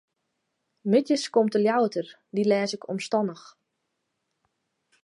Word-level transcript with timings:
Middeis 0.91 1.23
komt 1.35 1.51
de 1.55 1.59
Ljouwerter, 1.63 2.07
dy 2.35 2.41
lês 2.51 2.71
ik 2.77 2.87
omstannich. 2.93 3.45